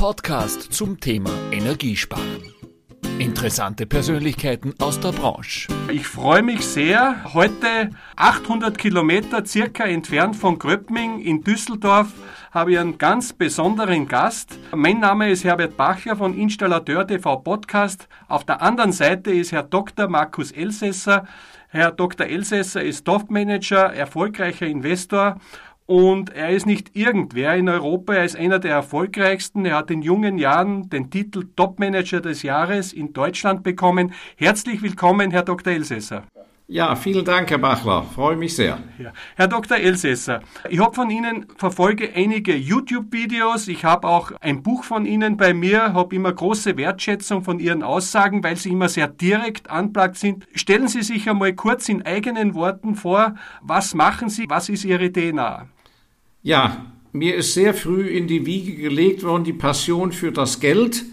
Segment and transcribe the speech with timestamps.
[0.00, 2.54] Podcast zum Thema Energiesparen.
[3.18, 5.68] Interessante Persönlichkeiten aus der Branche.
[5.92, 7.34] Ich freue mich sehr.
[7.34, 12.14] Heute 800 Kilometer circa entfernt von Gröbming in Düsseldorf
[12.50, 14.58] habe ich einen ganz besonderen Gast.
[14.74, 18.08] Mein Name ist Herbert Bacher von Installateur TV Podcast.
[18.26, 20.08] Auf der anderen Seite ist Herr Dr.
[20.08, 21.26] Markus Elsässer.
[21.68, 22.26] Herr Dr.
[22.26, 25.36] Elsässer ist Top-Manager, erfolgreicher Investor
[25.90, 29.64] und er ist nicht irgendwer in Europa, er ist einer der erfolgreichsten.
[29.64, 34.12] Er hat in jungen Jahren den Titel Top-Manager des Jahres in Deutschland bekommen.
[34.36, 35.72] Herzlich willkommen, Herr Dr.
[35.72, 36.22] Elsässer.
[36.68, 38.04] Ja, vielen Dank, Herr Bachler.
[38.04, 38.78] Freue mich sehr.
[39.00, 39.12] Ja.
[39.34, 39.78] Herr Dr.
[39.78, 43.66] Elsässer, ich habe von Ihnen verfolge einige YouTube-Videos.
[43.66, 47.82] Ich habe auch ein Buch von Ihnen bei mir, habe immer große Wertschätzung von Ihren
[47.82, 50.46] Aussagen, weil sie immer sehr direkt anplagt sind.
[50.54, 55.10] Stellen Sie sich einmal kurz in eigenen Worten vor, was machen Sie, was ist Ihre
[55.10, 55.66] DNA?
[56.42, 61.04] Ja, mir ist sehr früh in die Wiege gelegt worden die Passion für das Geld,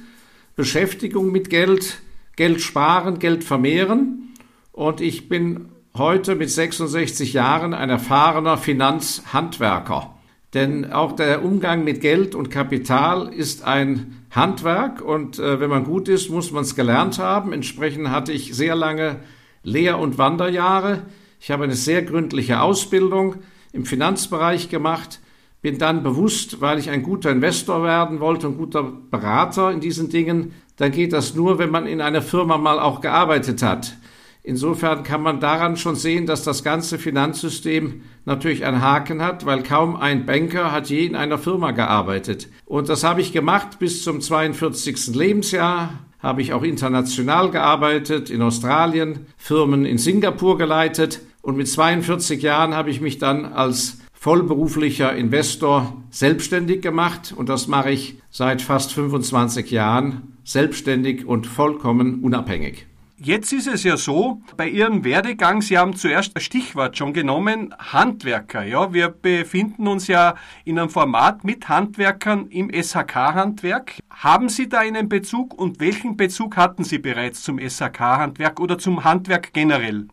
[0.55, 1.99] Beschäftigung mit Geld,
[2.37, 4.33] Geld sparen, Geld vermehren.
[4.71, 10.15] Und ich bin heute mit 66 Jahren ein erfahrener Finanzhandwerker.
[10.53, 15.83] Denn auch der Umgang mit Geld und Kapital ist ein Handwerk und äh, wenn man
[15.83, 17.51] gut ist, muss man es gelernt haben.
[17.51, 19.17] Entsprechend hatte ich sehr lange
[19.63, 21.01] Lehr- und Wanderjahre.
[21.41, 23.35] Ich habe eine sehr gründliche Ausbildung
[23.73, 25.19] im Finanzbereich gemacht,
[25.67, 30.07] bin dann bewusst, weil ich ein guter Investor werden wollte und guter Berater in diesen
[30.07, 33.97] Dingen, dann geht das nur, wenn man in einer Firma mal auch gearbeitet hat.
[34.43, 39.61] Insofern kann man daran schon sehen, dass das ganze Finanzsystem natürlich einen Haken hat, weil
[39.61, 42.47] kaum ein Banker hat je in einer Firma gearbeitet.
[42.63, 45.13] Und das habe ich gemacht bis zum 42.
[45.15, 52.41] Lebensjahr, habe ich auch international gearbeitet, in Australien, Firmen in Singapur geleitet und mit 42
[52.41, 58.61] Jahren habe ich mich dann als vollberuflicher Investor selbstständig gemacht und das mache ich seit
[58.61, 62.87] fast 25 Jahren selbstständig und vollkommen unabhängig.
[63.19, 67.73] Jetzt ist es ja so, bei Ihrem Werdegang, Sie haben zuerst das Stichwort schon genommen,
[67.79, 68.63] Handwerker.
[68.63, 70.35] Ja, wir befinden uns ja
[70.65, 73.93] in einem Format mit Handwerkern im SHK-Handwerk.
[74.11, 79.03] Haben Sie da einen Bezug und welchen Bezug hatten Sie bereits zum SHK-Handwerk oder zum
[79.03, 80.07] Handwerk generell?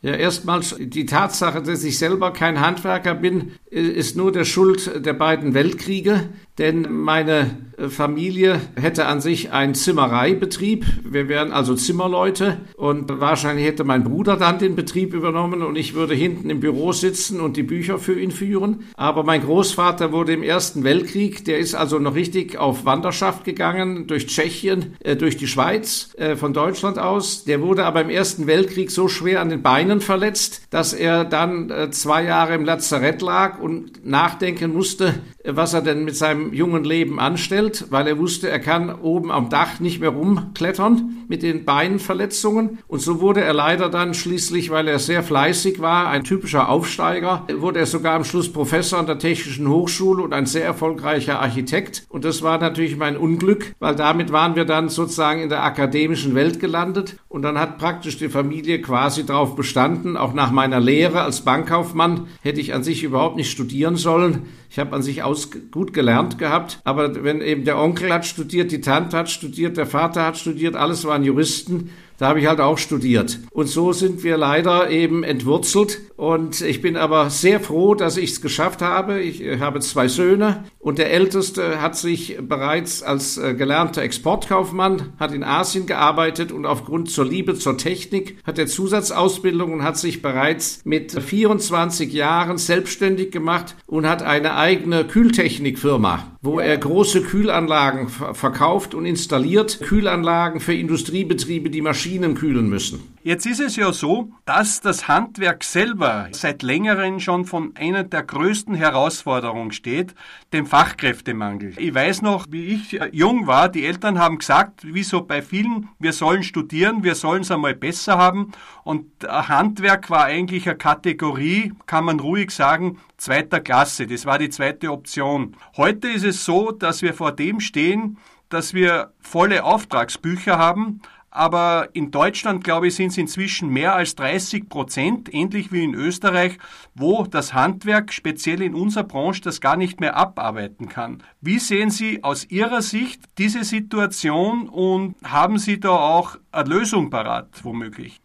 [0.00, 5.12] Ja, erstmals die Tatsache, dass ich selber kein Handwerker bin, ist nur der Schuld der
[5.12, 7.56] beiden Weltkriege, denn meine
[7.88, 10.84] Familie hätte an sich einen Zimmereibetrieb.
[11.04, 15.94] Wir wären also Zimmerleute und wahrscheinlich hätte mein Bruder dann den Betrieb übernommen und ich
[15.94, 18.84] würde hinten im Büro sitzen und die Bücher für ihn führen.
[18.96, 24.08] Aber mein Großvater wurde im Ersten Weltkrieg, der ist also noch richtig auf Wanderschaft gegangen
[24.08, 27.44] durch Tschechien, äh, durch die Schweiz, äh, von Deutschland aus.
[27.44, 31.70] Der wurde aber im Ersten Weltkrieg so schwer an den Beinen verletzt, dass er dann
[31.70, 35.14] äh, zwei Jahre im Lazarett lag und nachdenken musste,
[35.44, 39.48] was er denn mit seinem jungen Leben anstellt, weil er wusste, er kann oben am
[39.48, 42.78] Dach nicht mehr rumklettern mit den Beinverletzungen.
[42.88, 47.46] Und so wurde er leider dann schließlich, weil er sehr fleißig war, ein typischer Aufsteiger,
[47.56, 52.04] wurde er sogar am Schluss Professor an der Technischen Hochschule und ein sehr erfolgreicher Architekt.
[52.08, 56.34] Und das war natürlich mein Unglück, weil damit waren wir dann sozusagen in der akademischen
[56.34, 57.16] Welt gelandet.
[57.28, 62.26] Und dann hat praktisch die Familie quasi darauf bestanden, auch nach meiner Lehre als Bankkaufmann
[62.42, 64.46] hätte ich an sich überhaupt nicht studieren sollen.
[64.70, 68.72] Ich habe an sich aus gut gelernt gehabt, aber wenn eben der Onkel hat studiert,
[68.72, 72.60] die Tante hat studiert, der Vater hat studiert, alles waren Juristen, da habe ich halt
[72.60, 73.38] auch studiert.
[73.50, 76.00] Und so sind wir leider eben entwurzelt.
[76.16, 79.20] Und ich bin aber sehr froh, dass ich es geschafft habe.
[79.20, 85.12] Ich äh, habe zwei Söhne und der Älteste hat sich bereits als äh, gelernter Exportkaufmann,
[85.20, 89.96] hat in Asien gearbeitet und aufgrund zur Liebe zur Technik hat er Zusatzausbildung und hat
[89.96, 97.22] sich bereits mit 24 Jahren selbstständig gemacht und hat eine eigene Kühltechnikfirma, wo er große
[97.22, 99.80] Kühlanlagen verkauft und installiert.
[99.80, 103.00] Kühlanlagen für Industriebetriebe, die Maschinen kühlen müssen.
[103.28, 108.22] Jetzt ist es ja so, dass das Handwerk selber seit längerem schon von einer der
[108.22, 110.14] größten Herausforderungen steht,
[110.54, 111.74] dem Fachkräftemangel.
[111.76, 115.90] Ich weiß noch, wie ich jung war, die Eltern haben gesagt, wie so bei vielen,
[115.98, 118.52] wir sollen studieren, wir sollen es einmal besser haben.
[118.82, 124.06] Und Handwerk war eigentlich eine Kategorie, kann man ruhig sagen, zweiter Klasse.
[124.06, 125.54] Das war die zweite Option.
[125.76, 128.16] Heute ist es so, dass wir vor dem stehen,
[128.48, 131.02] dass wir volle Auftragsbücher haben,
[131.38, 135.94] aber in Deutschland, glaube ich, sind es inzwischen mehr als 30 Prozent, ähnlich wie in
[135.94, 136.58] Österreich,
[136.96, 141.22] wo das Handwerk, speziell in unserer Branche, das gar nicht mehr abarbeiten kann.
[141.40, 147.08] Wie sehen Sie aus Ihrer Sicht diese Situation und haben Sie da auch eine Lösung
[147.08, 148.20] parat, womöglich?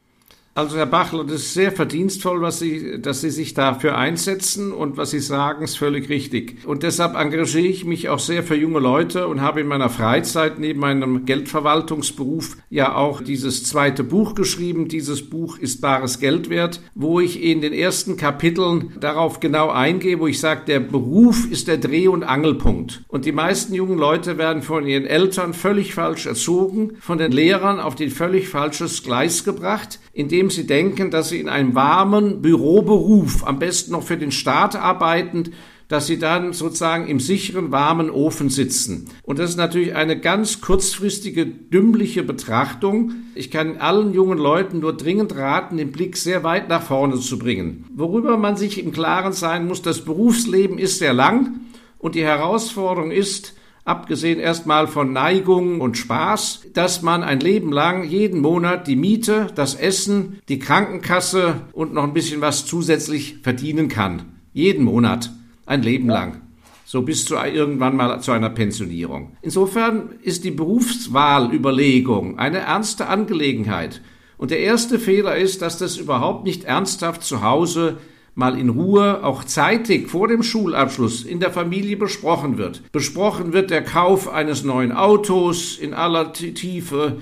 [0.55, 4.97] Also Herr Bachler, das ist sehr verdienstvoll, was Sie, dass Sie sich dafür einsetzen und
[4.97, 6.57] was Sie sagen, ist völlig richtig.
[6.67, 10.59] Und deshalb engagiere ich mich auch sehr für junge Leute und habe in meiner Freizeit
[10.59, 14.89] neben meinem Geldverwaltungsberuf ja auch dieses zweite Buch geschrieben.
[14.89, 20.19] Dieses Buch ist bares Geld wert, wo ich in den ersten Kapiteln darauf genau eingehe,
[20.19, 23.03] wo ich sage, der Beruf ist der Dreh- und Angelpunkt.
[23.07, 27.79] Und die meisten jungen Leute werden von ihren Eltern völlig falsch erzogen, von den Lehrern
[27.79, 32.41] auf den völlig falsches Gleis gebracht, indem indem sie denken, dass sie in einem warmen
[32.41, 35.51] Büroberuf, am besten noch für den Staat arbeitend,
[35.87, 39.07] dass sie dann sozusagen im sicheren, warmen Ofen sitzen.
[39.21, 43.13] Und das ist natürlich eine ganz kurzfristige, dümmliche Betrachtung.
[43.35, 47.39] Ich kann allen jungen Leuten nur dringend raten, den Blick sehr weit nach vorne zu
[47.39, 47.85] bringen.
[47.95, 51.61] Worüber man sich im Klaren sein muss, das Berufsleben ist sehr lang
[51.99, 58.03] und die Herausforderung ist, abgesehen erstmal von Neigung und Spaß, dass man ein Leben lang
[58.03, 63.89] jeden Monat die Miete, das Essen, die Krankenkasse und noch ein bisschen was zusätzlich verdienen
[63.89, 64.23] kann.
[64.53, 65.31] Jeden Monat.
[65.65, 66.41] Ein Leben lang.
[66.85, 69.37] So bis zu irgendwann mal zu einer Pensionierung.
[69.41, 74.01] Insofern ist die Berufswahlüberlegung eine ernste Angelegenheit.
[74.37, 77.97] Und der erste Fehler ist, dass das überhaupt nicht ernsthaft zu Hause
[78.35, 82.81] mal in Ruhe, auch zeitig vor dem Schulabschluss in der Familie besprochen wird.
[82.91, 87.17] Besprochen wird der Kauf eines neuen Autos in aller Tiefe,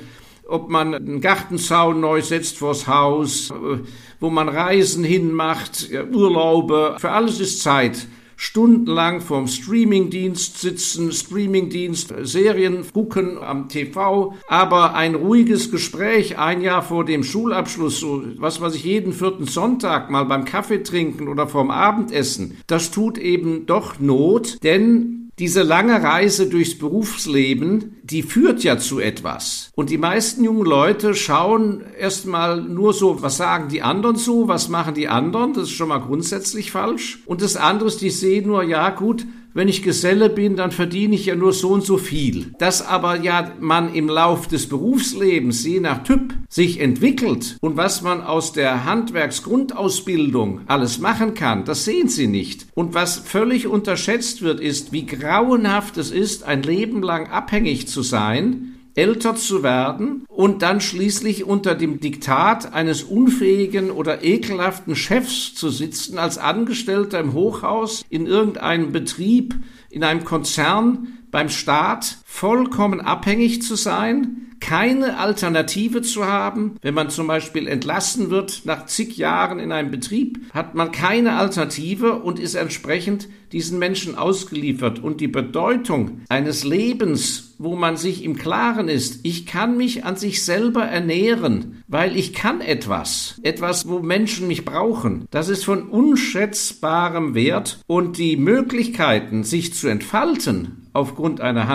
[0.48, 3.80] ob man einen Gartenzaun neu setzt vors Haus, äh,
[4.20, 6.96] wo man Reisen hinmacht, Urlaube.
[7.00, 8.08] Für alles ist Zeit
[8.42, 16.82] stundenlang vorm Streamingdienst sitzen, Streamingdienst, Serien gucken am TV, aber ein ruhiges Gespräch ein Jahr
[16.82, 21.48] vor dem Schulabschluss, so was weiß ich jeden vierten Sonntag mal beim Kaffee trinken oder
[21.48, 28.64] vorm Abendessen, das tut eben doch Not, denn diese lange Reise durchs Berufsleben, die führt
[28.64, 29.72] ja zu etwas.
[29.74, 34.70] Und die meisten jungen Leute schauen erstmal nur so, was sagen die anderen so, was
[34.70, 37.24] machen die anderen, das ist schon mal grundsätzlich falsch.
[37.26, 41.16] Und das andere ist, die sehen nur, ja gut, wenn ich Geselle bin, dann verdiene
[41.16, 42.54] ich ja nur so und so viel.
[42.60, 48.02] Dass aber ja man im Lauf des Berufslebens je nach Typ sich entwickelt und was
[48.02, 52.68] man aus der Handwerksgrundausbildung alles machen kann, das sehen sie nicht.
[52.74, 58.02] Und was völlig unterschätzt wird, ist, wie grauenhaft es ist, ein Leben lang abhängig zu
[58.02, 65.56] sein älter zu werden und dann schließlich unter dem Diktat eines unfähigen oder ekelhaften Chefs
[65.56, 69.56] zu sitzen als Angestellter im Hochhaus in irgendeinem Betrieb,
[69.90, 76.78] in einem Konzern, beim Staat, vollkommen abhängig zu sein, keine Alternative zu haben.
[76.82, 81.34] Wenn man zum Beispiel entlassen wird nach zig Jahren in einem Betrieb, hat man keine
[81.34, 85.00] Alternative und ist entsprechend diesen Menschen ausgeliefert.
[85.00, 90.16] Und die Bedeutung eines Lebens, wo man sich im Klaren ist, ich kann mich an
[90.16, 95.90] sich selber ernähren, weil ich kann etwas, etwas, wo Menschen mich brauchen, das ist von
[95.90, 101.68] unschätzbarem Wert und die Möglichkeiten, sich zu entfalten, aufgrund einer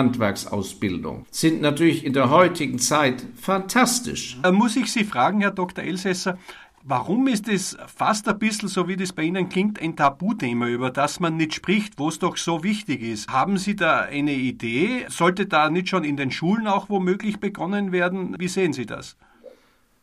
[0.47, 4.37] Handwerksausbildung sind natürlich in der heutigen Zeit fantastisch.
[4.43, 5.83] Äh, muss ich Sie fragen, Herr Dr.
[5.83, 6.37] Elsässer,
[6.89, 10.89] Warum ist es fast ein bisschen, so wie das bei Ihnen klingt, ein Tabuthema, über
[10.89, 13.29] das man nicht spricht, wo es doch so wichtig ist?
[13.29, 15.05] Haben Sie da eine Idee?
[15.09, 18.37] Sollte da nicht schon in den Schulen auch womöglich begonnen werden?
[18.39, 19.17] Wie sehen Sie das?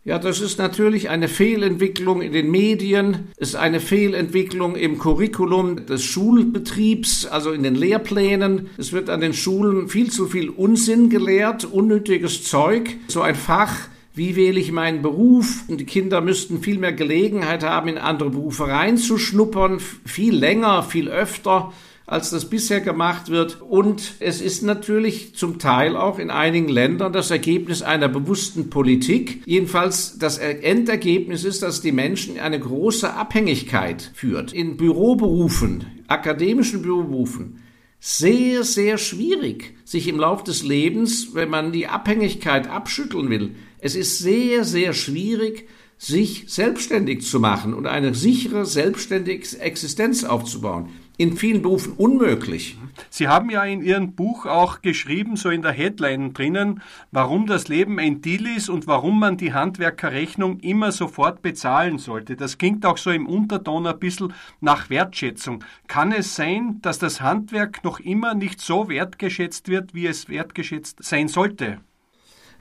[0.06, 6.04] Ja, das ist natürlich eine Fehlentwicklung in den Medien, ist eine Fehlentwicklung im Curriculum des
[6.04, 8.68] Schulbetriebs, also in den Lehrplänen.
[8.76, 12.98] Es wird an den Schulen viel zu viel Unsinn gelehrt, unnötiges Zeug.
[13.08, 13.74] So ein Fach,
[14.12, 15.64] wie wähle ich meinen Beruf?
[15.68, 21.08] Und die Kinder müssten viel mehr Gelegenheit haben, in andere Berufe reinzuschnuppern, viel länger, viel
[21.08, 21.72] öfter
[22.06, 23.60] als das bisher gemacht wird.
[23.62, 29.42] Und es ist natürlich zum Teil auch in einigen Ländern das Ergebnis einer bewussten Politik.
[29.46, 34.52] Jedenfalls das Endergebnis ist, dass die Menschen eine große Abhängigkeit führt.
[34.52, 37.60] In Büroberufen, akademischen Büroberufen,
[38.00, 43.96] sehr, sehr schwierig, sich im Lauf des Lebens, wenn man die Abhängigkeit abschütteln will, es
[43.96, 51.36] ist sehr, sehr schwierig, sich selbstständig zu machen und eine sichere, selbstständige Existenz aufzubauen in
[51.36, 52.76] vielen Berufen unmöglich.
[53.08, 57.68] Sie haben ja in Ihrem Buch auch geschrieben, so in der Headline drinnen, warum das
[57.68, 62.34] Leben ein Deal ist und warum man die Handwerkerrechnung immer sofort bezahlen sollte.
[62.34, 65.62] Das klingt auch so im Unterton ein bisschen nach Wertschätzung.
[65.86, 71.02] Kann es sein, dass das Handwerk noch immer nicht so wertgeschätzt wird, wie es wertgeschätzt
[71.04, 71.78] sein sollte?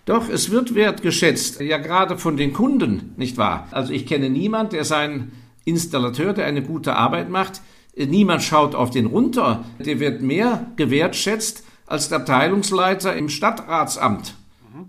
[0.05, 3.67] Doch, es wird wertgeschätzt, ja gerade von den Kunden, nicht wahr?
[3.71, 5.31] Also ich kenne niemand, der seinen
[5.63, 7.61] Installateur, der eine gute Arbeit macht,
[7.95, 9.63] Niemand schaut auf den runter.
[9.79, 14.35] Der wird mehr gewertschätzt als der Abteilungsleiter im Stadtratsamt.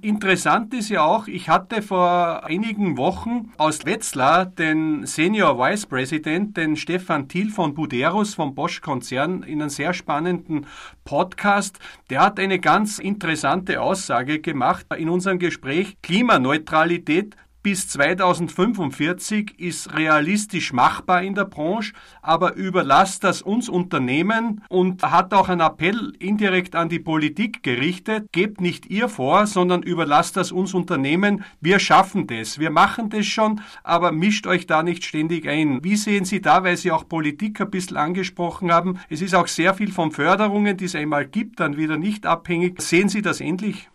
[0.01, 6.57] Interessant ist ja auch, ich hatte vor einigen Wochen aus Wetzlar den Senior Vice President,
[6.57, 10.67] den Stefan Thiel von Buderus vom Bosch-Konzern, in einem sehr spannenden
[11.05, 11.79] Podcast.
[12.09, 15.97] Der hat eine ganz interessante Aussage gemacht in unserem Gespräch.
[16.03, 25.03] Klimaneutralität bis 2045 ist realistisch machbar in der Branche, aber überlasst das uns Unternehmen und
[25.03, 28.27] hat auch einen Appell indirekt an die Politik gerichtet.
[28.33, 31.43] Gebt nicht ihr vor, sondern überlasst das uns Unternehmen.
[31.63, 32.59] Wir schaffen das.
[32.59, 35.83] Wir machen das schon, aber mischt euch da nicht ständig ein.
[35.83, 39.01] Wie sehen Sie da, weil Sie auch Politik ein bisschen angesprochen haben?
[39.09, 42.83] Es ist auch sehr viel von Förderungen, die es einmal gibt, dann wieder nicht abhängig.
[42.83, 43.89] Sehen Sie das endlich?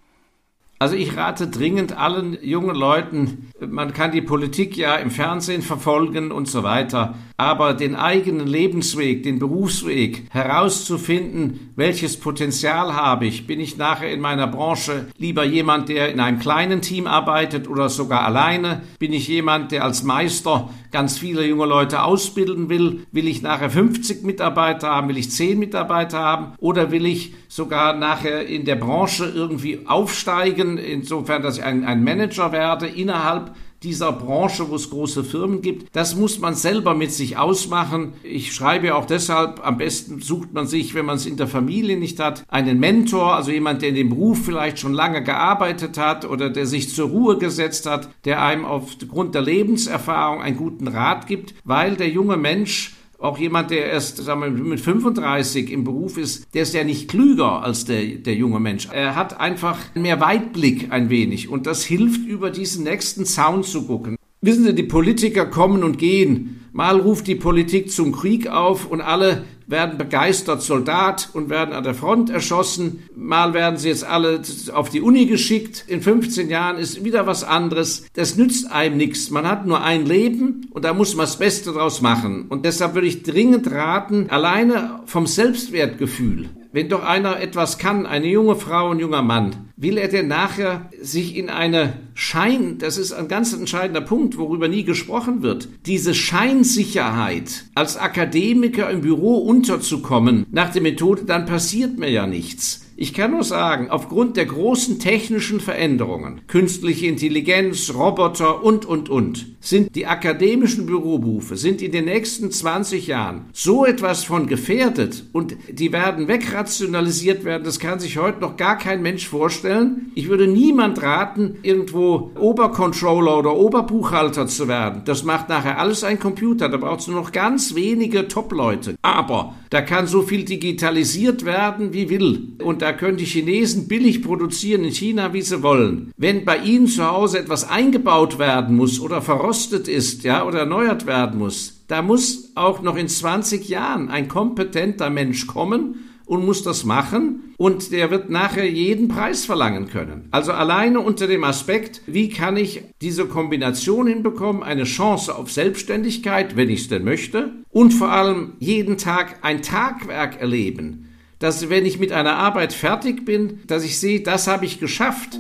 [0.81, 6.31] Also ich rate dringend allen jungen Leuten, man kann die Politik ja im Fernsehen verfolgen
[6.31, 13.61] und so weiter, aber den eigenen Lebensweg, den Berufsweg herauszufinden, welches Potenzial habe ich, bin
[13.61, 18.25] ich nachher in meiner Branche lieber jemand, der in einem kleinen Team arbeitet oder sogar
[18.25, 23.41] alleine, bin ich jemand, der als Meister ganz viele junge Leute ausbilden will, will ich
[23.41, 26.53] nachher 50 Mitarbeiter haben, will ich 10 Mitarbeiter haben?
[26.57, 32.03] Oder will ich sogar nachher in der Branche irgendwie aufsteigen, insofern, dass ich ein, ein
[32.03, 35.95] Manager werde innerhalb dieser Branche, wo es große Firmen gibt.
[35.95, 38.13] Das muss man selber mit sich ausmachen.
[38.23, 41.97] Ich schreibe auch deshalb, am besten sucht man sich, wenn man es in der Familie
[41.97, 46.25] nicht hat, einen Mentor, also jemand, der in dem Beruf vielleicht schon lange gearbeitet hat
[46.25, 51.27] oder der sich zur Ruhe gesetzt hat, der einem aufgrund der Lebenserfahrung einen guten Rat
[51.27, 56.17] gibt, weil der junge Mensch auch jemand, der erst sagen wir, mit 35 im Beruf
[56.17, 58.87] ist, der ist ja nicht klüger als der, der junge Mensch.
[58.91, 63.85] Er hat einfach mehr Weitblick ein wenig und das hilft, über diesen nächsten Zaun zu
[63.85, 64.15] gucken.
[64.41, 66.61] Wissen Sie, die Politiker kommen und gehen.
[66.79, 71.83] Mal ruft die Politik zum Krieg auf und alle werden begeistert Soldat und werden an
[71.83, 73.03] der Front erschossen.
[73.17, 75.83] Mal werden sie jetzt alle auf die Uni geschickt.
[75.89, 78.05] In 15 Jahren ist wieder was anderes.
[78.13, 79.29] Das nützt einem nichts.
[79.29, 82.45] Man hat nur ein Leben und da muss man das Beste draus machen.
[82.47, 88.27] Und deshalb würde ich dringend raten, alleine vom Selbstwertgefühl wenn doch einer etwas kann, eine
[88.27, 93.13] junge Frau, ein junger Mann, will er denn nachher sich in eine Schein, das ist
[93.13, 100.45] ein ganz entscheidender Punkt, worüber nie gesprochen wird, diese Scheinsicherheit als Akademiker im Büro unterzukommen,
[100.51, 102.85] nach der Methode, dann passiert mir ja nichts.
[103.01, 109.55] Ich kann nur sagen, aufgrund der großen technischen Veränderungen, künstliche Intelligenz, Roboter und, und, und,
[109.61, 115.55] sind die akademischen Büroberufe, sind in den nächsten 20 Jahren so etwas von gefährdet und
[115.71, 119.68] die werden wegrationalisiert werden, das kann sich heute noch gar kein Mensch vorstellen.
[120.15, 125.03] Ich würde niemand raten, irgendwo Obercontroller oder Oberbuchhalter zu werden.
[125.05, 128.95] Das macht nachher alles ein Computer, da braucht es nur noch ganz wenige Top-Leute.
[129.01, 132.53] Aber da kann so viel digitalisiert werden, wie will.
[132.63, 136.11] Und da können die Chinesen billig produzieren in China, wie sie wollen.
[136.17, 141.05] Wenn bei ihnen zu Hause etwas eingebaut werden muss oder verrostet ist, ja, oder erneuert
[141.05, 146.61] werden muss, da muss auch noch in 20 Jahren ein kompetenter Mensch kommen und muss
[146.61, 150.27] das machen und der wird nachher jeden Preis verlangen können.
[150.29, 156.55] Also alleine unter dem Aspekt, wie kann ich diese Kombination hinbekommen, eine Chance auf Selbstständigkeit,
[156.55, 161.09] wenn ich es denn möchte, und vor allem jeden Tag ein Tagwerk erleben,
[161.39, 165.39] dass wenn ich mit einer Arbeit fertig bin, dass ich sehe, das habe ich geschafft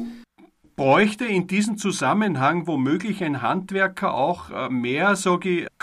[0.79, 5.37] bräuchte in diesem Zusammenhang womöglich ein Handwerker auch äh, mehr so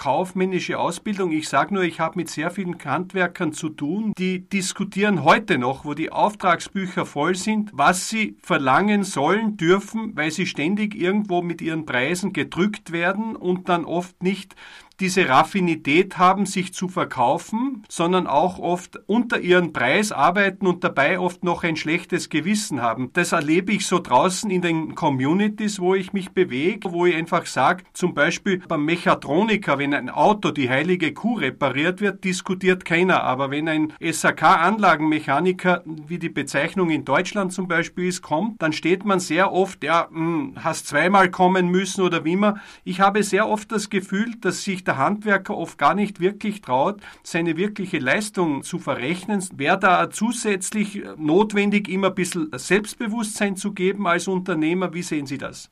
[0.07, 1.33] kaufmännische Ausbildung.
[1.33, 5.85] Ich sage nur, ich habe mit sehr vielen Handwerkern zu tun, die diskutieren heute noch,
[5.85, 11.61] wo die Auftragsbücher voll sind, was sie verlangen sollen, dürfen, weil sie ständig irgendwo mit
[11.61, 14.55] ihren Preisen gedrückt werden und dann oft nicht
[15.01, 21.19] diese Raffinität haben, sich zu verkaufen, sondern auch oft unter ihren Preis arbeiten und dabei
[21.19, 23.11] oft noch ein schlechtes Gewissen haben.
[23.13, 27.47] Das erlebe ich so draußen in den Communities, wo ich mich bewege, wo ich einfach
[27.47, 33.23] sage, zum Beispiel beim Mechatroniker, wenn ein Auto die heilige Kuh repariert wird, diskutiert keiner.
[33.23, 39.05] Aber wenn ein SAK-Anlagenmechaniker, wie die Bezeichnung in Deutschland zum Beispiel ist, kommt, dann steht
[39.05, 42.61] man sehr oft, ja, hm, hast zweimal kommen müssen oder wie immer.
[42.85, 47.01] Ich habe sehr oft das Gefühl, dass sich der Handwerker oft gar nicht wirklich traut,
[47.23, 49.43] seine wirkliche Leistung zu verrechnen.
[49.57, 54.93] Wäre da zusätzlich notwendig, immer ein bisschen Selbstbewusstsein zu geben als Unternehmer?
[54.95, 55.71] Wie sehen Sie das?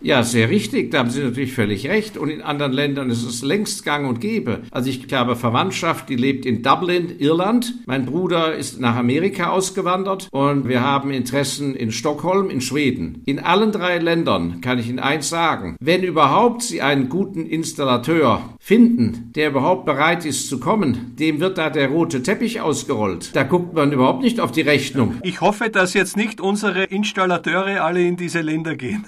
[0.00, 0.92] Ja, sehr richtig.
[0.92, 2.16] Da haben Sie natürlich völlig recht.
[2.16, 4.60] Und in anderen Ländern ist es längst gang und gäbe.
[4.70, 7.74] Also ich habe Verwandtschaft, die lebt in Dublin, Irland.
[7.86, 13.22] Mein Bruder ist nach Amerika ausgewandert und wir haben Interessen in Stockholm, in Schweden.
[13.26, 15.76] In allen drei Ländern kann ich Ihnen eins sagen.
[15.80, 21.58] Wenn überhaupt Sie einen guten Installateur finden, der überhaupt bereit ist zu kommen, dem wird
[21.58, 23.34] da der rote Teppich ausgerollt.
[23.34, 25.16] Da guckt man überhaupt nicht auf die Rechnung.
[25.22, 29.06] Ich hoffe, dass jetzt nicht unsere Installateure alle in diese Länder gehen.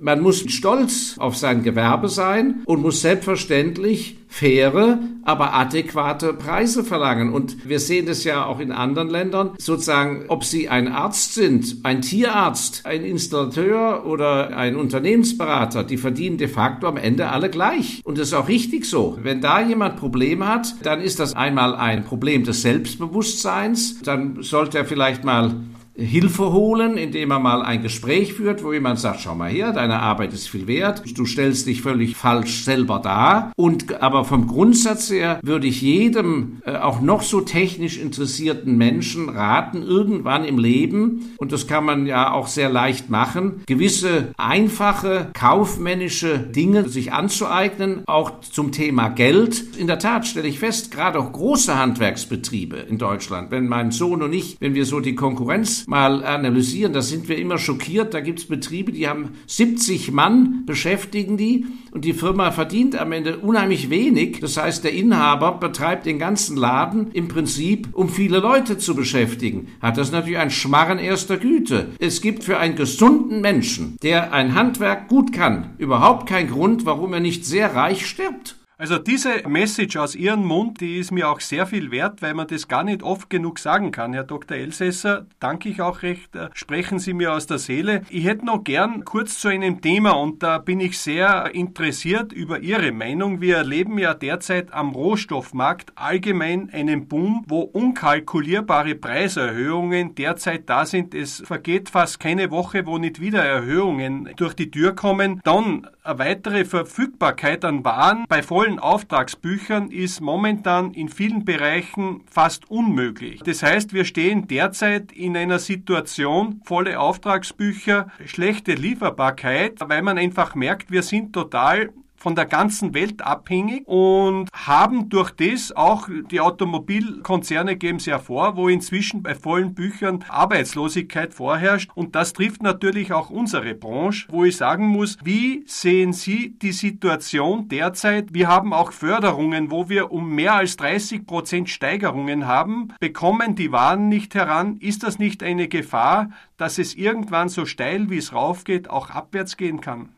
[0.00, 7.32] man muss stolz auf sein Gewerbe sein und muss selbstverständlich faire, aber adäquate Preise verlangen.
[7.32, 11.76] Und wir sehen das ja auch in anderen Ländern, sozusagen, ob Sie ein Arzt sind,
[11.84, 18.00] ein Tierarzt, ein Installateur oder ein Unternehmensberater, die verdienen de facto am Ende alle gleich.
[18.02, 19.16] Und das ist auch richtig so.
[19.22, 24.78] Wenn da jemand Probleme hat, dann ist das einmal ein Problem des Selbstbewusstseins, dann sollte
[24.78, 25.54] er vielleicht mal
[25.96, 30.00] Hilfe holen, indem er mal ein Gespräch führt, wo jemand sagt, schau mal her, deine
[30.00, 33.52] Arbeit ist viel wert, du stellst dich völlig falsch selber dar.
[33.56, 39.28] Und aber vom Grundsatz her würde ich jedem, äh, auch noch so technisch interessierten Menschen
[39.28, 45.30] raten, irgendwann im Leben, und das kann man ja auch sehr leicht machen, gewisse einfache
[45.32, 49.76] kaufmännische Dinge sich anzueignen, auch zum Thema Geld.
[49.78, 54.22] In der Tat stelle ich fest, gerade auch große Handwerksbetriebe in Deutschland, wenn mein Sohn
[54.22, 58.14] und ich, wenn wir so die Konkurrenz mal analysieren, da sind wir immer schockiert.
[58.14, 63.12] Da gibt es Betriebe, die haben 70 Mann, beschäftigen die und die Firma verdient am
[63.12, 64.40] Ende unheimlich wenig.
[64.40, 69.68] Das heißt, der Inhaber betreibt den ganzen Laden im Prinzip, um viele Leute zu beschäftigen.
[69.80, 71.88] Hat das natürlich ein Schmarren erster Güte.
[71.98, 77.12] Es gibt für einen gesunden Menschen, der ein Handwerk gut kann, überhaupt keinen Grund, warum
[77.12, 78.56] er nicht sehr reich stirbt.
[78.76, 82.48] Also diese Message aus Ihrem Mund, die ist mir auch sehr viel wert, weil man
[82.48, 84.12] das gar nicht oft genug sagen kann.
[84.12, 84.56] Herr Dr.
[84.56, 88.02] Elsässer, danke ich auch recht, äh, sprechen Sie mir aus der Seele.
[88.10, 92.58] Ich hätte noch gern kurz zu einem Thema und da bin ich sehr interessiert über
[92.58, 93.40] Ihre Meinung.
[93.40, 101.14] Wir erleben ja derzeit am Rohstoffmarkt allgemein einen Boom, wo unkalkulierbare Preiserhöhungen derzeit da sind.
[101.14, 105.40] Es vergeht fast keine Woche, wo nicht wieder Erhöhungen durch die Tür kommen.
[105.44, 112.22] Dann eine weitere Verfügbarkeit an Waren bei voll vollen Auftragsbüchern ist momentan in vielen Bereichen
[112.30, 113.42] fast unmöglich.
[113.42, 120.54] Das heißt, wir stehen derzeit in einer Situation, volle Auftragsbücher, schlechte Lieferbarkeit, weil man einfach
[120.54, 121.90] merkt, wir sind total
[122.24, 128.18] von der ganzen Welt abhängig und haben durch das auch die Automobilkonzerne geben es ja
[128.18, 134.26] vor, wo inzwischen bei vollen Büchern Arbeitslosigkeit vorherrscht und das trifft natürlich auch unsere Branche,
[134.30, 138.32] wo ich sagen muss, wie sehen Sie die Situation derzeit?
[138.32, 143.70] Wir haben auch Förderungen, wo wir um mehr als 30 Prozent Steigerungen haben, bekommen die
[143.70, 144.78] Waren nicht heran.
[144.78, 149.58] Ist das nicht eine Gefahr, dass es irgendwann so steil wie es raufgeht auch abwärts
[149.58, 150.08] gehen kann?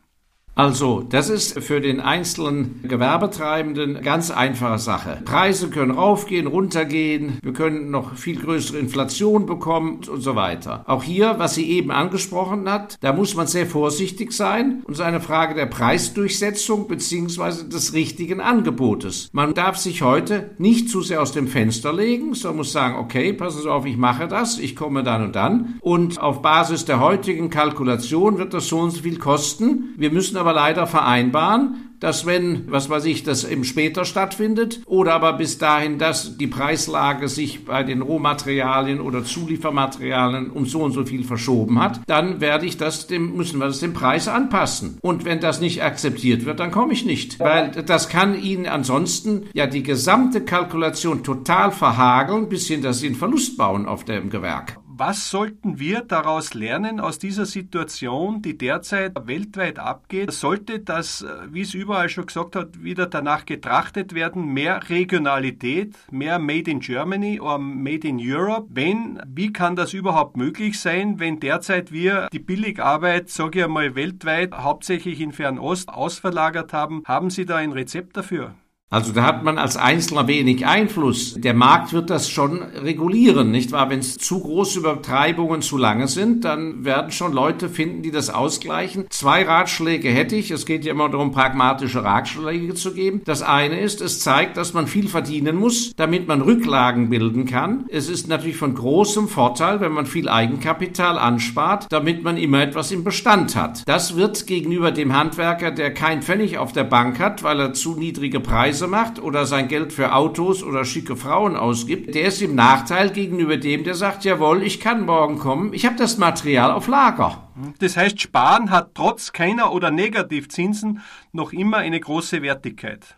[0.57, 5.21] Also, das ist für den einzelnen Gewerbetreibenden ganz einfache Sache.
[5.23, 10.83] Preise können raufgehen, runtergehen, wir können noch viel größere Inflation bekommen und so weiter.
[10.87, 14.99] Auch hier, was sie eben angesprochen hat, da muss man sehr vorsichtig sein und es
[14.99, 19.29] ist eine Frage der Preisdurchsetzung beziehungsweise des richtigen Angebotes.
[19.33, 23.31] Man darf sich heute nicht zu sehr aus dem Fenster legen, sondern muss sagen, okay,
[23.31, 26.99] passen Sie auf, ich mache das, ich komme dann und dann und auf Basis der
[26.99, 29.93] heutigen Kalkulation wird das so und so viel kosten.
[29.97, 34.81] Wir müssen aber aber leider vereinbaren, dass wenn, was weiß ich, das eben später stattfindet
[34.85, 40.83] oder aber bis dahin, dass die Preislage sich bei den Rohmaterialien oder Zuliefermaterialien um so
[40.83, 44.29] und so viel verschoben hat, dann werde ich das dem, müssen wir das dem Preis
[44.29, 44.99] anpassen.
[45.01, 47.37] Und wenn das nicht akzeptiert wird, dann komme ich nicht.
[47.41, 53.07] Weil das kann Ihnen ansonsten ja die gesamte Kalkulation total verhageln, bis hin, dass Sie
[53.07, 54.77] einen Verlust bauen auf dem Gewerk.
[54.99, 60.31] Was sollten wir daraus lernen aus dieser Situation, die derzeit weltweit abgeht?
[60.31, 65.95] Sollte das, äh, wie es überall schon gesagt hat, wieder danach getrachtet werden, mehr Regionalität,
[66.09, 68.69] mehr Made in Germany oder Made in Europe?
[68.71, 73.93] Wenn, wie kann das überhaupt möglich sein, wenn derzeit wir die Billigarbeit, sage ich einmal,
[73.93, 77.03] weltweit hauptsächlich in Fernost ausverlagert haben?
[77.05, 78.55] Haben Sie da ein Rezept dafür?
[78.89, 81.33] Also da hat man als Einzelner wenig Einfluss.
[81.33, 83.89] Der Markt wird das schon regulieren, nicht wahr?
[83.89, 88.29] Wenn es zu große Übertreibungen zu lange sind, dann werden schon Leute finden, die das
[88.29, 89.07] ausgleichen.
[89.09, 90.51] Zwei Ratschläge hätte ich.
[90.51, 93.21] Es geht ja immer darum, pragmatische Ratschläge zu geben.
[93.25, 97.87] Das eine ist, es zeigt, dass man viel verdienen muss, damit man Rücklagen bilden kann.
[97.89, 102.93] Es ist natürlich von großem Vorteil, wenn man viel Eigenkapital anspart, damit man immer etwas
[102.93, 103.83] im Bestand hat.
[103.85, 107.97] Das wird gegenüber dem Handwerker, der kein Pfennig auf der Bank hat, weil er zu
[107.97, 112.43] niedrige Preise Reise macht oder sein Geld für Autos oder schicke Frauen ausgibt, der ist
[112.43, 116.71] im Nachteil gegenüber dem, der sagt, jawohl, ich kann morgen kommen, ich habe das Material
[116.71, 117.49] auf Lager.
[117.79, 123.17] Das heißt, Sparen hat trotz keiner oder Negativzinsen noch immer eine große Wertigkeit.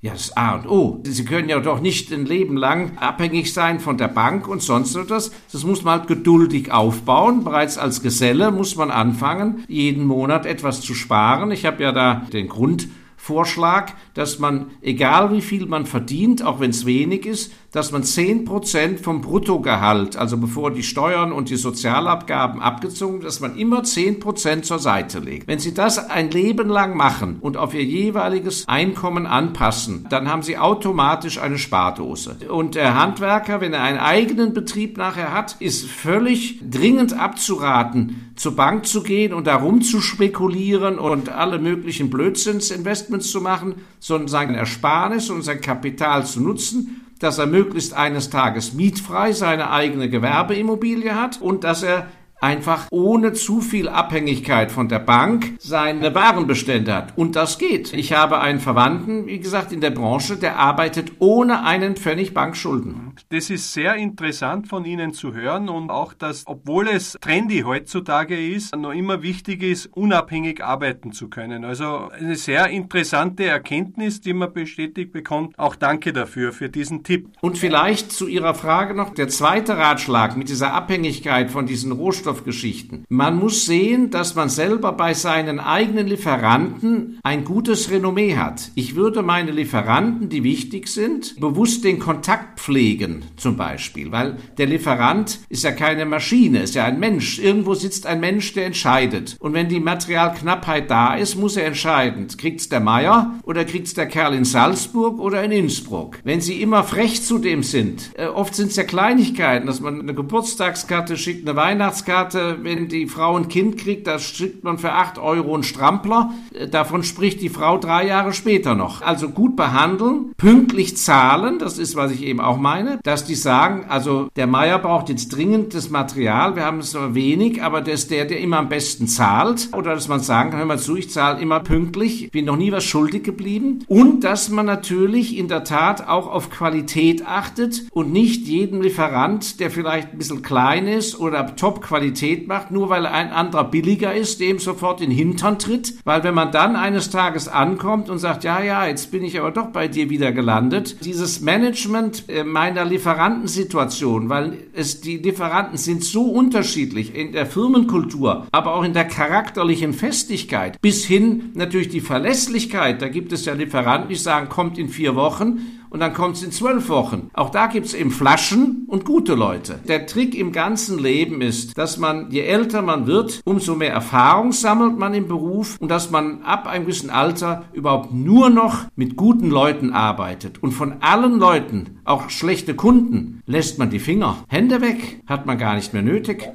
[0.00, 1.00] Ja, das A und O.
[1.02, 4.94] Sie können ja doch nicht ein Leben lang abhängig sein von der Bank und sonst
[4.94, 5.32] etwas.
[5.50, 7.42] Das muss man halt geduldig aufbauen.
[7.42, 11.50] Bereits als Geselle muss man anfangen, jeden Monat etwas zu sparen.
[11.50, 12.86] Ich habe ja da den Grund
[13.24, 18.04] Vorschlag, dass man, egal wie viel man verdient, auch wenn es wenig ist, dass man
[18.04, 24.62] 10% vom Bruttogehalt, also bevor die Steuern und die Sozialabgaben abgezogen, dass man immer 10%
[24.62, 25.48] zur Seite legt.
[25.48, 30.42] Wenn Sie das ein Leben lang machen und auf Ihr jeweiliges Einkommen anpassen, dann haben
[30.42, 32.36] Sie automatisch eine Spardose.
[32.48, 38.54] Und der Handwerker, wenn er einen eigenen Betrieb nachher hat, ist völlig dringend abzuraten, zur
[38.54, 44.54] Bank zu gehen und darum zu spekulieren und alle möglichen Blödsinnsinvestments zu machen, sondern sein
[44.54, 51.14] Ersparnis und sein Kapital zu nutzen dass er möglichst eines Tages mietfrei seine eigene Gewerbeimmobilie
[51.14, 52.06] hat und dass er
[52.44, 57.16] einfach ohne zu viel Abhängigkeit von der Bank seine Warenbestände hat.
[57.16, 57.94] Und das geht.
[57.94, 63.14] Ich habe einen Verwandten, wie gesagt, in der Branche, der arbeitet ohne einen Pfennig Bankschulden.
[63.30, 68.36] Das ist sehr interessant von Ihnen zu hören und auch, dass, obwohl es trendy heutzutage
[68.36, 71.64] ist, noch immer wichtig ist, unabhängig arbeiten zu können.
[71.64, 75.58] Also eine sehr interessante Erkenntnis, die man bestätigt bekommt.
[75.58, 77.28] Auch danke dafür, für diesen Tipp.
[77.40, 82.33] Und vielleicht zu Ihrer Frage noch der zweite Ratschlag mit dieser Abhängigkeit von diesen Rohstoffen
[82.34, 83.04] Rohstoffgeschichten.
[83.08, 88.70] Man muss sehen, dass man selber bei seinen eigenen Lieferanten ein gutes Renommee hat.
[88.74, 94.66] Ich würde meine Lieferanten, die wichtig sind, bewusst den Kontakt pflegen, zum Beispiel, weil der
[94.66, 97.38] Lieferant ist ja keine Maschine, ist ja ein Mensch.
[97.38, 99.36] Irgendwo sitzt ein Mensch, der entscheidet.
[99.38, 102.26] Und wenn die Materialknappheit da ist, muss er entscheiden.
[102.36, 106.18] Kriegt's der Meier oder kriegt's der Kerl in Salzburg oder in Innsbruck?
[106.24, 110.00] Wenn sie immer frech zu dem sind, äh, oft sind es ja Kleinigkeiten, dass man
[110.00, 114.78] eine Geburtstagskarte schickt, eine Weihnachtskarte, Karte, wenn die Frau ein Kind kriegt, das schickt man
[114.78, 116.30] für 8 Euro einen Strampler.
[116.70, 119.02] Davon spricht die Frau drei Jahre später noch.
[119.02, 123.86] Also gut behandeln, pünktlich zahlen, das ist, was ich eben auch meine, dass die sagen,
[123.88, 127.94] also der Meier braucht jetzt dringend das Material, wir haben es nur wenig, aber der
[127.94, 129.70] ist der, der immer am besten zahlt.
[129.72, 132.70] Oder dass man sagen kann, hör mal zu, ich zahle immer pünktlich, bin noch nie
[132.70, 133.84] was schuldig geblieben.
[133.88, 139.58] Und dass man natürlich in der Tat auch auf Qualität achtet und nicht jeden Lieferant,
[139.58, 144.14] der vielleicht ein bisschen klein ist oder Top-Qualität Qualität macht, nur weil ein anderer billiger
[144.14, 145.94] ist, dem sofort in den Hintern tritt.
[146.04, 149.50] Weil wenn man dann eines Tages ankommt und sagt, ja, ja, jetzt bin ich aber
[149.50, 156.04] doch bei dir wieder gelandet, dieses Management äh, meiner Lieferantensituation, weil es die Lieferanten sind
[156.04, 162.02] so unterschiedlich in der Firmenkultur, aber auch in der charakterlichen Festigkeit, bis hin natürlich die
[162.02, 163.00] Verlässlichkeit.
[163.00, 165.60] Da gibt es ja Lieferanten, die sagen, kommt in vier Wochen
[165.94, 167.30] und dann kommt es in zwölf Wochen.
[167.34, 169.78] Auch da gibt es eben Flaschen und gute Leute.
[169.86, 174.50] Der Trick im ganzen Leben ist, dass man, je älter man wird, umso mehr Erfahrung
[174.50, 179.14] sammelt man im Beruf und dass man ab einem gewissen Alter überhaupt nur noch mit
[179.14, 180.60] guten Leuten arbeitet.
[180.60, 184.38] Und von allen Leuten, auch schlechte Kunden, lässt man die Finger.
[184.48, 186.50] Hände weg, hat man gar nicht mehr nötig.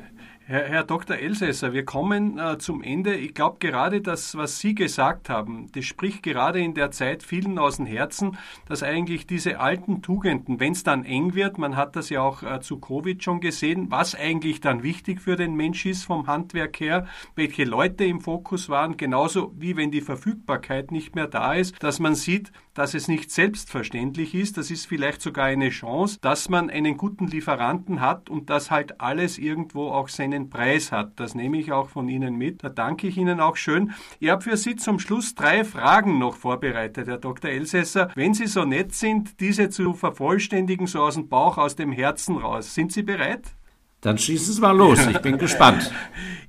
[0.49, 1.15] Herr, Herr Dr.
[1.15, 3.13] Elsässer, wir kommen äh, zum Ende.
[3.13, 7.59] Ich glaube, gerade das, was Sie gesagt haben, das spricht gerade in der Zeit vielen
[7.59, 8.35] aus dem Herzen,
[8.65, 12.41] dass eigentlich diese alten Tugenden, wenn es dann eng wird, man hat das ja auch
[12.41, 16.79] äh, zu Covid schon gesehen, was eigentlich dann wichtig für den Mensch ist vom Handwerk
[16.79, 21.75] her, welche Leute im Fokus waren, genauso wie wenn die Verfügbarkeit nicht mehr da ist,
[21.83, 24.57] dass man sieht, dass es nicht selbstverständlich ist.
[24.57, 29.01] Das ist vielleicht sogar eine Chance, dass man einen guten Lieferanten hat und dass halt
[29.01, 31.19] alles irgendwo auch seinen Preis hat.
[31.19, 32.63] Das nehme ich auch von Ihnen mit.
[32.63, 33.91] Da danke ich Ihnen auch schön.
[34.19, 37.49] Ich habe für Sie zum Schluss drei Fragen noch vorbereitet, Herr Dr.
[37.49, 38.09] Elsässer.
[38.13, 42.37] Wenn Sie so nett sind, diese zu vervollständigen, so aus dem Bauch, aus dem Herzen
[42.37, 42.73] raus.
[42.73, 43.55] Sind Sie bereit?
[44.01, 45.91] Dann schießen Sie mal los, ich bin gespannt.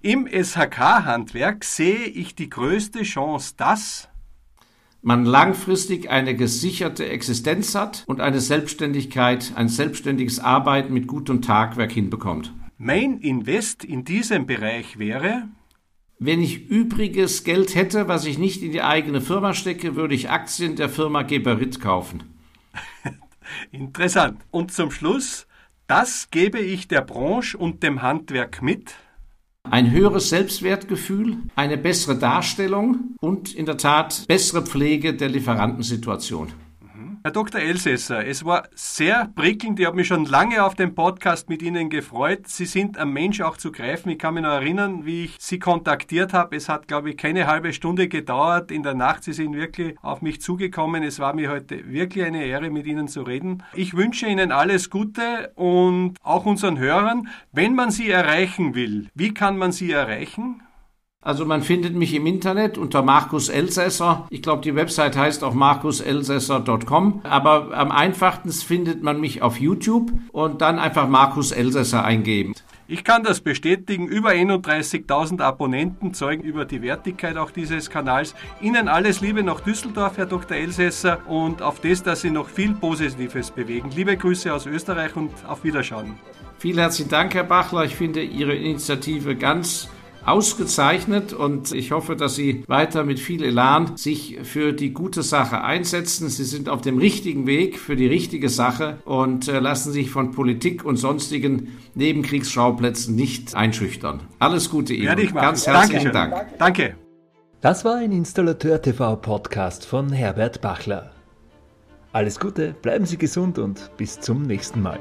[0.03, 4.11] Im SHK-Handwerk sehe ich die größte Chance, dass
[5.03, 11.92] man langfristig eine gesicherte Existenz hat und eine Selbstständigkeit, ein selbstständiges Arbeiten mit gutem Tagwerk
[11.92, 12.53] hinbekommt.
[12.82, 15.48] Mein Invest in diesem Bereich wäre,
[16.18, 20.30] wenn ich übriges Geld hätte, was ich nicht in die eigene Firma stecke, würde ich
[20.30, 22.22] Aktien der Firma Geberit kaufen.
[23.70, 24.40] Interessant.
[24.50, 25.46] Und zum Schluss,
[25.88, 28.94] das gebe ich der Branche und dem Handwerk mit
[29.62, 36.54] ein höheres Selbstwertgefühl, eine bessere Darstellung und in der Tat bessere Pflege der Lieferantensituation.
[37.22, 37.61] Herr Dr.
[37.61, 39.78] Elsässer, es war sehr prickelnd.
[39.78, 42.46] Ich habe mich schon lange auf den Podcast mit Ihnen gefreut.
[42.48, 44.09] Sie sind ein Mensch auch zu greifen.
[44.09, 46.56] Ich kann mich noch erinnern, wie ich Sie kontaktiert habe.
[46.56, 48.70] Es hat, glaube ich, keine halbe Stunde gedauert.
[48.70, 51.02] In der Nacht, Sie sind wirklich auf mich zugekommen.
[51.02, 53.64] Es war mir heute wirklich eine Ehre, mit Ihnen zu reden.
[53.74, 59.35] Ich wünsche Ihnen alles Gute und auch unseren Hörern, wenn man Sie erreichen will, wie
[59.35, 60.62] kann man Sie erreichen?
[61.22, 64.26] Also man findet mich im Internet unter Markus Elsässer.
[64.30, 67.20] Ich glaube, die Website heißt auch markuselsässer.com.
[67.24, 72.54] Aber am einfachsten findet man mich auf YouTube und dann einfach Markus Elsässer eingeben.
[72.88, 74.09] Ich kann das bestätigen.
[74.09, 78.35] Über 31.000 Abonnenten zeugen über die Wertigkeit auch dieses Kanals.
[78.62, 80.56] Ihnen alles Liebe nach Düsseldorf, Herr Dr.
[80.56, 83.90] Elsässer, und auf das, dass Sie noch viel Positives bewegen.
[83.94, 86.14] Liebe Grüße aus Österreich und auf Wiederschauen.
[86.59, 87.85] Vielen herzlichen Dank, Herr Bachler.
[87.85, 89.90] Ich finde Ihre Initiative ganz
[90.24, 95.62] ausgezeichnet und ich hoffe, dass Sie weiter mit viel Elan sich für die gute Sache
[95.62, 96.28] einsetzen.
[96.28, 100.33] Sie sind auf dem richtigen Weg für die richtige Sache und äh, lassen sich von
[100.33, 104.20] Politik und sonstigen Nebenkriegsschauplätzen nicht einschüchtern.
[104.38, 105.11] Alles Gute Ihnen.
[105.11, 105.35] Machen.
[105.35, 106.35] Ganz herzlichen Dank.
[106.59, 106.94] Danke.
[107.61, 111.12] Das war ein Installateur TV Podcast von Herbert Bachler.
[112.12, 114.98] Alles Gute, bleiben Sie gesund und bis zum nächsten Mal.